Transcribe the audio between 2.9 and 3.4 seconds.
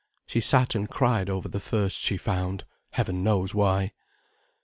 heaven